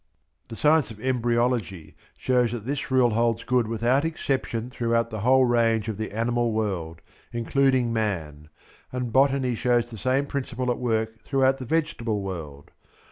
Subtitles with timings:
[0.47, 5.45] The science of embryology shows that this rule holds good without exception throughout the whole
[5.45, 8.49] range of the animal world, including man;
[8.91, 12.71] and botany shows the same principle at work throughout the vegetable world.